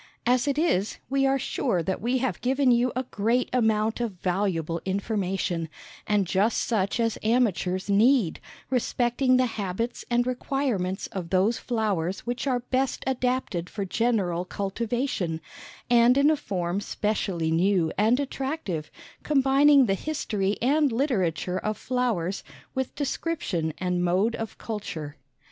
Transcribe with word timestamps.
As 0.25 0.47
it 0.47 0.57
is, 0.57 0.97
we 1.11 1.27
are 1.27 1.37
sure 1.37 1.83
that 1.83 2.01
we 2.01 2.17
have 2.17 2.41
given 2.41 2.71
you 2.71 2.91
a 2.95 3.03
great 3.11 3.51
amount 3.53 3.99
of 4.01 4.13
valuable 4.13 4.81
information, 4.83 5.69
and 6.07 6.25
just 6.25 6.57
such 6.57 6.99
as 6.99 7.19
amateurs 7.21 7.87
need, 7.87 8.39
respecting 8.71 9.37
the 9.37 9.45
habits 9.45 10.03
and 10.09 10.25
requirements 10.25 11.05
of 11.11 11.29
those 11.29 11.59
flowers 11.59 12.21
which 12.21 12.47
are 12.47 12.61
best 12.61 13.03
adapted 13.05 13.69
for 13.69 13.85
general 13.85 14.43
cultivation, 14.43 15.39
and 15.87 16.17
in 16.17 16.31
a 16.31 16.35
form 16.35 16.81
specially 16.81 17.51
new 17.51 17.91
and 17.95 18.19
attractive, 18.19 18.89
combining 19.21 19.85
the 19.85 19.93
history 19.93 20.57
and 20.63 20.91
literature 20.91 21.59
of 21.59 21.77
flowers, 21.77 22.43
with 22.73 22.95
description 22.95 23.71
and 23.77 24.03
mode 24.03 24.35
of 24.35 24.57
culture. 24.57 25.15